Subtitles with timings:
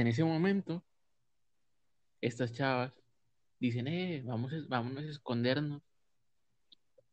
[0.00, 0.84] en ese momento,
[2.20, 2.92] estas chavas
[3.60, 5.82] dicen, eh, vamos a, vámonos a escondernos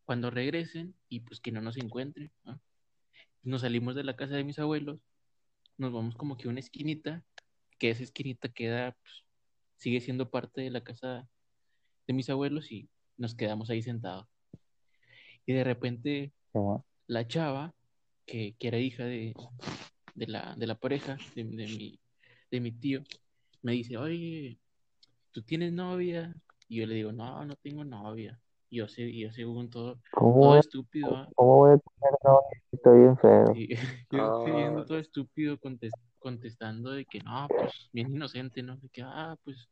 [0.04, 2.32] cuando regresen y pues que no nos encuentren.
[2.44, 2.60] ¿no?
[3.44, 5.00] Nos salimos de la casa de mis abuelos,
[5.78, 7.24] nos vamos como que a una esquinita,
[7.78, 9.26] que esa esquinita queda, pues,
[9.78, 11.28] sigue siendo parte de la casa
[12.08, 14.28] de mis abuelos y nos quedamos ahí sentados.
[15.46, 16.34] Y de repente
[17.08, 17.76] la chava,
[18.26, 19.34] que, que era hija de,
[20.16, 22.00] de, la, de la pareja, de, de mi,
[22.56, 23.04] de mi tío,
[23.62, 24.58] me dice, oye,
[25.32, 26.34] ¿tú tienes novia?
[26.68, 28.40] Y yo le digo, no, no tengo novia.
[28.70, 31.16] Y yo, sé, yo según todo, ¿Cómo, todo estúpido.
[31.16, 31.30] ¿ah?
[31.36, 33.46] cómo voy a tener novia estoy bien feo?
[33.56, 33.70] Y
[34.12, 38.78] yo siguiendo todo estúpido contes- contestando de que no, pues bien inocente, ¿no?
[38.78, 39.70] De que, ah, pues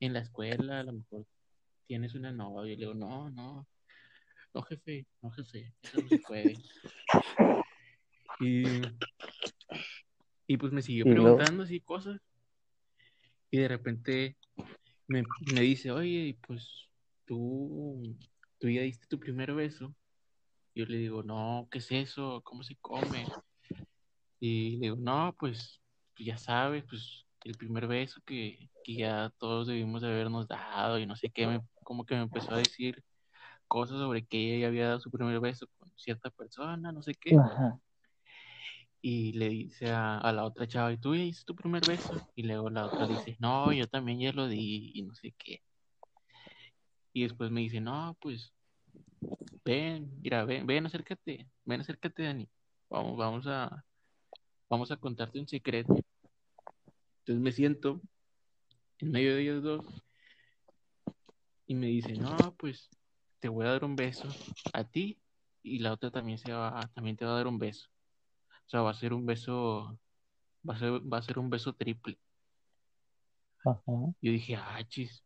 [0.00, 1.26] en la escuela a lo mejor
[1.86, 2.72] tienes una novia.
[2.72, 3.66] Y le digo, no, no,
[4.54, 6.54] no, jefe, no, jefe, eso no se puede.
[8.40, 8.82] Y,
[10.46, 12.20] y pues me siguió preguntando así cosas.
[13.50, 14.36] Y de repente
[15.06, 16.88] me, me dice, oye, pues
[17.24, 18.16] tú,
[18.58, 19.94] tú ya diste tu primer beso.
[20.74, 22.42] Yo le digo, no, ¿qué es eso?
[22.44, 23.26] ¿Cómo se come?
[24.40, 25.80] Y le digo, no, pues,
[26.14, 30.98] pues ya sabes, pues el primer beso que, que ya todos debimos de habernos dado
[30.98, 33.02] y no sé qué, me, como que me empezó a decir
[33.68, 37.14] cosas sobre que ella ya había dado su primer beso con cierta persona, no sé
[37.14, 37.36] qué.
[37.36, 37.78] Ajá.
[39.02, 42.14] Y le dice a, la otra chava, ¿y tú ya hiciste tu primer beso?
[42.34, 45.62] Y luego la otra dice, no, yo también ya lo di y no sé qué.
[47.12, 48.52] Y después me dice, no, pues,
[49.64, 52.48] ven, mira, ven, ven, acércate, ven, acércate, Dani.
[52.90, 53.84] Vamos, vamos a,
[54.68, 55.94] vamos a contarte un secreto.
[57.20, 58.00] Entonces me siento
[58.98, 60.02] en medio de ellos dos
[61.66, 62.88] y me dice, no, pues,
[63.40, 64.28] te voy a dar un beso
[64.72, 65.18] a ti
[65.62, 67.88] y la otra también se va, también te va a dar un beso.
[68.66, 69.96] O sea, va a ser un beso,
[70.68, 72.18] va a ser, va a ser un beso triple.
[73.64, 73.92] Ajá.
[74.20, 75.22] Yo dije, ah, chis.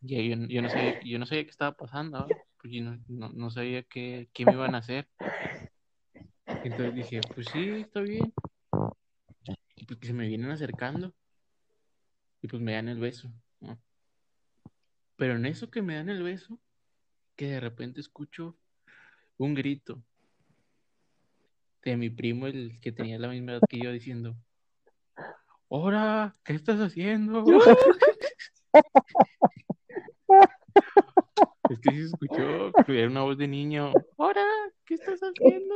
[0.00, 2.42] Yo, yo no sabía, yo no sabía qué estaba pasando, ¿verdad?
[2.60, 5.08] Pues yo no, no, no sabía qué, qué me iban a hacer.
[6.46, 8.32] Entonces dije, pues sí, está bien.
[9.76, 11.14] Y pues que se me vienen acercando.
[12.42, 13.30] Y pues me dan el beso,
[13.60, 13.78] ¿no?
[15.16, 16.58] Pero en eso que me dan el beso,
[17.36, 18.56] que de repente escucho
[19.36, 20.02] un grito
[21.84, 24.36] de mi primo, el que tenía la misma edad que yo, diciendo,
[25.68, 26.34] ¡Hora!
[26.44, 27.44] ¿Qué estás haciendo?
[31.70, 33.92] Es que se escuchó, era una voz de niño.
[34.16, 34.46] ¡Hora!
[34.86, 35.74] ¿Qué estás haciendo?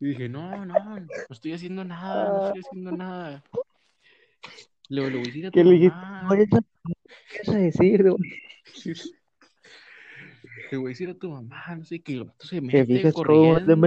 [0.00, 3.44] Y dije, no, no, no estoy haciendo nada, no estoy haciendo nada.
[4.88, 5.96] Luego le voy a decir a tu ¿Qué le dijiste?
[7.30, 9.12] ¿qué vas a decir, güey?
[10.70, 12.84] Le voy a decir a tu mamá, no sé, que el vato se Te mete
[12.84, 13.86] fijas corriendo.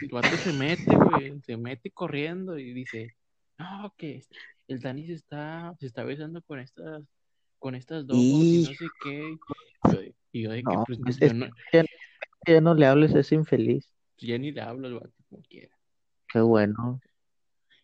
[0.00, 3.14] El vato se mete, güey, se mete corriendo y dice,
[3.58, 4.22] no, que
[4.68, 7.02] el Dani se está, se está besando con estas,
[7.58, 9.38] con estas dos y no sé qué.
[10.32, 11.84] Y yo de- que, pues, es- yo es- no, Ya,
[12.46, 13.92] ya no le hables a ese infeliz.
[14.18, 15.74] ya ni le hablo al vato como quiera.
[16.28, 17.00] Qué bueno.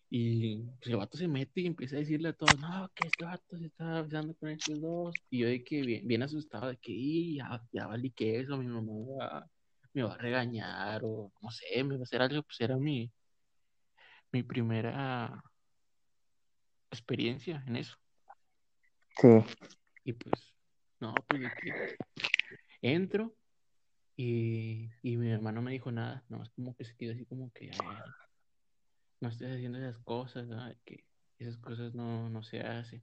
[0.09, 3.25] Y pues el vato se mete y empieza a decirle a todos, no, que este
[3.25, 5.25] vato se está besando con estos dos.
[5.31, 8.57] Y yo de que bien, bien asustado de que "Y, ya, ya valí que eso,
[8.57, 9.47] mi mamá me va,
[9.95, 13.11] me va a regañar o no sé, me va a hacer algo, pues era mi,
[14.33, 15.43] mi primera
[16.91, 17.97] experiencia en eso.
[19.21, 19.29] Sí.
[20.05, 20.55] Y pues,
[21.01, 21.97] no, pues de que
[22.83, 23.35] entro
[24.17, 27.71] y, y mi hermano me dijo nada, nomás como que se quedó así como que,
[27.73, 27.97] "Ay,
[29.21, 30.73] no estés haciendo esas cosas, ¿no?
[30.85, 31.05] Que
[31.39, 33.03] esas cosas no, no se hacen.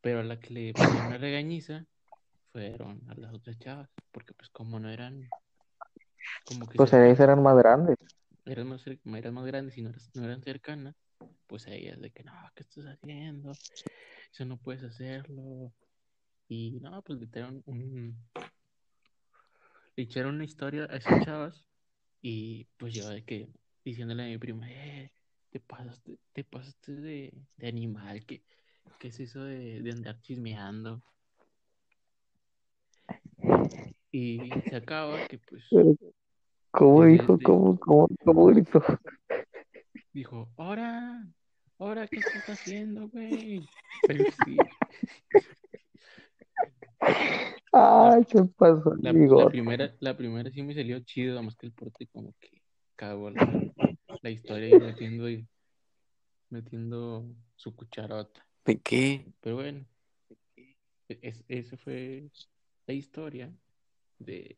[0.00, 1.84] Pero a la que le pusieron una regañiza
[2.52, 5.28] fueron a las otras chavas, porque pues como no eran,
[6.44, 7.96] como que Pues cercanas, ellas eran más grandes.
[8.44, 10.94] eran más, eran más grandes y no, eran- no eran cercanas,
[11.46, 13.52] pues a ellas de que no, ¿qué estás haciendo?
[14.32, 15.72] Eso no puedes hacerlo.
[16.48, 18.16] Y no, pues le echaron un,
[19.96, 21.66] le echaron una historia a esas chavas
[22.22, 23.48] y pues yo de que
[23.86, 25.12] diciéndole a mi prima, eh,
[25.50, 28.42] te pasaste, te pasaste de, de animal, ¿qué,
[28.98, 31.02] qué es eso de, de andar chismeando?
[34.10, 35.64] Y se acaba que pues
[36.72, 37.36] ¿Cómo Desde- dijo?
[37.36, 38.82] de- ¿Cómo, cómo, cómo gritó?
[40.12, 41.24] dijo, ahora,
[41.78, 43.68] ahora, ¿qué estás haciendo, güey?
[44.04, 44.56] Pero sí,
[47.72, 49.12] Ay, ¿qué pasó, la
[49.50, 52.62] primera, la primera sí me salió chido, además que el porte como que
[52.96, 53.36] cagó la,
[54.22, 55.46] la historia y metiendo, y,
[56.50, 58.46] metiendo su cucharota.
[58.64, 59.32] ¿De qué?
[59.40, 59.86] Pero bueno,
[60.56, 62.30] e- es, esa fue
[62.86, 63.52] la historia
[64.18, 64.56] de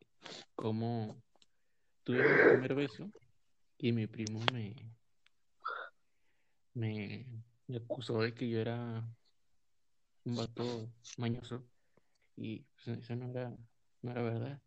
[0.54, 1.22] cómo
[2.04, 3.10] tuve mi primer beso
[3.78, 4.74] y mi primo me,
[6.74, 7.26] me,
[7.66, 9.06] me acusó de que yo era
[10.24, 11.64] un vato mañoso
[12.36, 13.56] y pues, eso no era,
[14.02, 14.62] no era verdad.